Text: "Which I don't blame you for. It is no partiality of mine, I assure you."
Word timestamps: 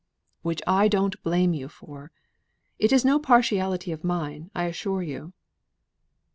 "Which 0.41 0.63
I 0.65 0.87
don't 0.87 1.21
blame 1.21 1.53
you 1.53 1.69
for. 1.69 2.11
It 2.79 2.91
is 2.91 3.05
no 3.05 3.19
partiality 3.19 3.91
of 3.91 4.03
mine, 4.03 4.49
I 4.55 4.63
assure 4.63 5.03
you." 5.03 5.33